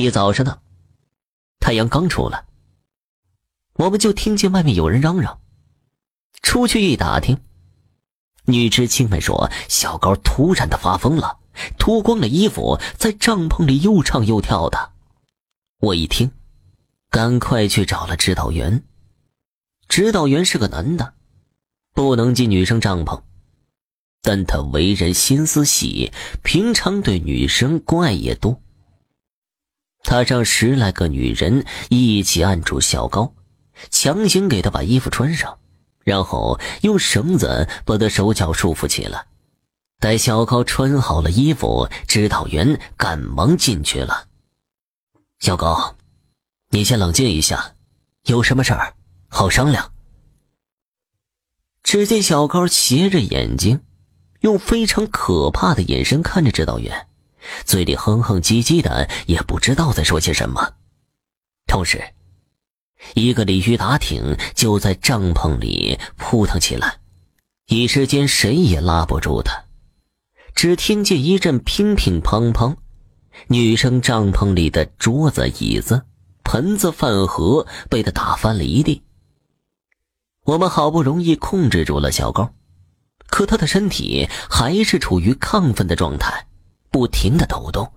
[0.00, 0.60] 一早上呢，
[1.58, 2.46] 太阳刚出来，
[3.74, 5.40] 我们就听见外面有人嚷嚷。
[6.42, 7.38] 出去一打听，
[8.46, 11.38] 女知青们说小高突然的发疯了，
[11.78, 14.92] 脱光了衣服在帐篷里又唱又跳的。
[15.80, 16.30] 我一听，
[17.10, 18.82] 赶快去找了指导员。
[19.86, 21.12] 指导员是个男的，
[21.92, 23.22] 不能进女生帐篷，
[24.22, 26.10] 但他为人心思细，
[26.42, 28.62] 平常对女生关爱也多。
[30.10, 33.32] 他让十来个女人一起按住小高，
[33.90, 35.56] 强行给他把衣服穿上。
[36.02, 39.24] 然后用绳子把他手脚束缚起来。
[40.00, 44.26] 待小高穿好了衣服，指导员赶忙进去了。
[45.38, 45.94] 小高，
[46.70, 47.76] 你先冷静一下，
[48.24, 48.92] 有什么事儿
[49.28, 49.92] 好商量。
[51.84, 53.80] 只见小高斜着眼睛，
[54.40, 57.06] 用非常可怕的眼神看着指导员，
[57.64, 60.74] 嘴里哼哼唧唧的，也不知道在说些什么。
[61.66, 62.02] 同时。
[63.14, 66.98] 一个鲤鱼打挺就在帐篷里扑腾起来，
[67.66, 69.64] 一时间谁也拉不住他。
[70.54, 72.76] 只听见一阵乒乒乓乓，
[73.46, 76.02] 女生帐篷里的桌子、椅子、
[76.44, 79.02] 盆子、饭盒被他打翻了一地。
[80.44, 82.52] 我们好不容易控制住了小高，
[83.30, 86.46] 可他的身体还是处于亢奋的状态，
[86.90, 87.92] 不停的抖动。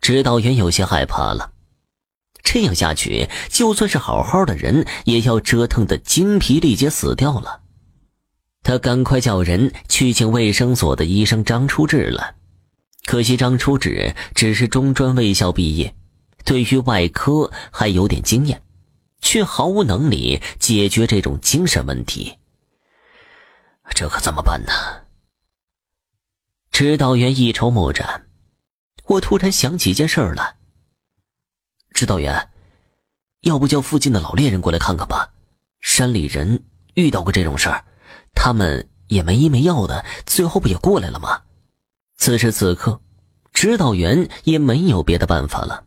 [0.00, 1.52] 指导员有些害怕了。
[2.42, 7.62] 这样下去，就算是好好的人，也要折腾的精疲力竭死掉了。
[8.62, 12.36] 他赶快叫人去请卫生所的医生张初志了。
[13.06, 15.94] 可惜张初志只是中专卫校毕业，
[16.44, 18.62] 对于外科还有点经验，
[19.20, 22.38] 却毫无能力解决这种精神问题。
[23.94, 24.72] 这可怎么办呢？
[26.74, 28.26] 指导员一筹莫展。
[29.06, 30.56] 我突然想起一件事了。
[31.92, 32.48] 指导员，
[33.42, 35.34] 要不叫附近的老猎人过来看看吧？
[35.80, 36.64] 山里人
[36.94, 37.84] 遇到过这种事儿，
[38.34, 41.42] 他们也没医没药的，最后不也过来了吗？
[42.16, 43.00] 此时此刻，
[43.52, 45.84] 指导员也没有别的办法了，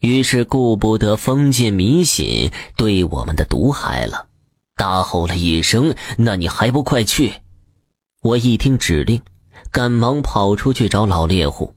[0.00, 4.26] 于是顾不得封建迷信对我们的毒害了，
[4.74, 7.34] 大吼了一声：“那你还不快去！”
[8.22, 9.22] 我一听指令，
[9.76, 11.74] 赶忙跑出去找老猎户，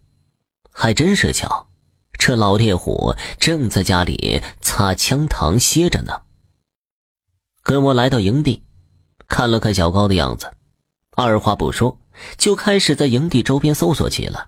[0.72, 1.68] 还真是巧。
[2.14, 6.22] 这老猎户正在家里擦枪膛歇着呢。
[7.62, 8.64] 跟我来到营地，
[9.28, 10.50] 看了看小高的样子，
[11.18, 12.00] 二话不说
[12.38, 14.48] 就开始在营地周边搜索起了。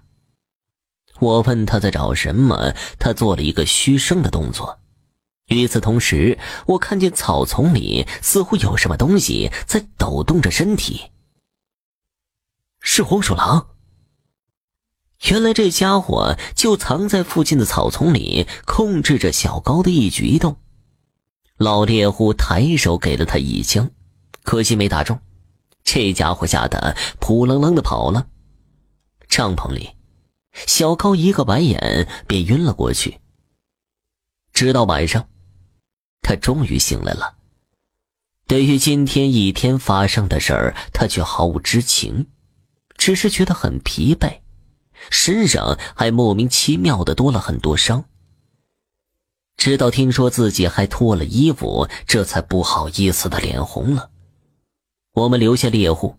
[1.20, 4.80] 我问他在找什么，他做了一个嘘声的动作。
[5.48, 11.12] 与此同时，我看见草丛里似乎有什么东西在抖动着身体，
[12.82, 13.70] 是黄鼠狼。
[15.30, 20.58] 原来这家伙就藏在附近的草丛里，控制着小高的一举一动。
[21.58, 23.92] 老猎户抬手给了他一枪，
[24.42, 25.20] 可惜没打中。
[25.84, 28.28] 这家伙吓得扑棱棱的跑了。
[29.30, 29.92] 帐篷里，
[30.66, 33.20] 小高一个白眼便晕了过去。
[34.54, 35.30] 直到晚上，
[36.22, 37.36] 他终于醒来了。
[38.48, 42.28] 对于今天一天发生的事儿，他却毫无知情，
[42.98, 44.40] 只是觉得很疲惫。
[45.10, 48.06] 身上还莫名其妙的多了很多伤，
[49.58, 54.12] 直到听说自己还脱了衣服，这才不好意思的脸红了。
[55.14, 56.18] 我们留下猎户，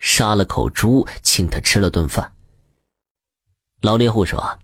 [0.00, 2.34] 杀了口猪，请他吃了顿饭。
[3.80, 4.58] 老猎户说，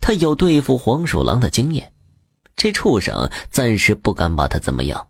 [0.00, 1.92] 他有对付黄鼠狼的经验，
[2.54, 5.08] 这畜生暂时不敢把他怎么样。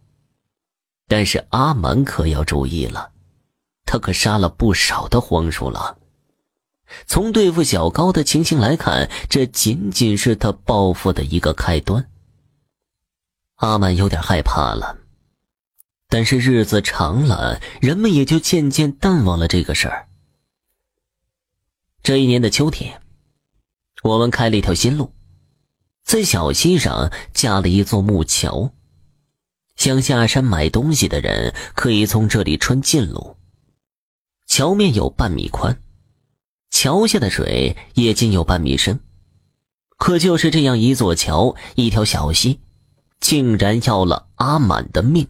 [1.09, 3.13] 但是阿满可要注意了，
[3.91, 5.99] 他可杀了不少的黄鼠狼。
[7.09, 12.09] 从对付小高的情形来看，这仅仅是他报复的一个开端。
[13.57, 14.97] 阿满有点害怕了，
[16.09, 20.07] 但是日子长了，人们也就渐渐淡忘了这个事儿。
[22.01, 23.03] 这一年的秋天，
[24.05, 25.13] 我们开了一条新路，
[26.05, 28.71] 在小溪上架了一座木桥，
[29.75, 33.37] 想下山买东西的人可以从这里穿近路。
[34.51, 35.81] 桥面有半米宽。
[36.71, 38.99] 桥下的水也仅有半米深，
[39.97, 42.59] 可就是这样一座桥，一条小溪，
[43.21, 45.29] 竟然要了阿满的命。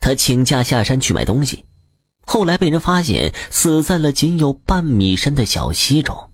[0.00, 1.64] 他请假下山去买东西，
[2.26, 6.30] 后来被人发现死在了仅有半米深的小溪中。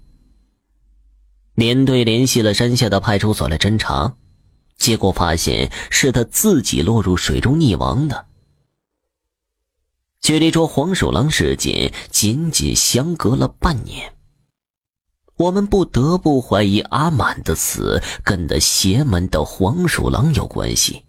[1.55, 4.17] 连队联系了山下的派出所来侦查，
[4.77, 8.27] 结果发现是他自己落入水中溺亡的。
[10.21, 14.15] 距离捉黄鼠狼事件仅仅相隔了半年。
[15.37, 21.05] 我们不得不怀疑阿满的死跟那邪门的黄鼠狼有关系。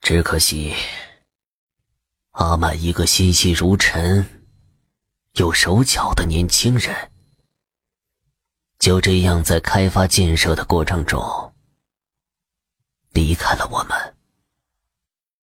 [0.00, 0.72] 只可惜，
[2.30, 4.44] 阿满一个心细如尘、
[5.32, 7.10] 有手脚的年轻人，
[8.78, 11.52] 就这样在开发建设的过程中
[13.10, 14.13] 离开了我们。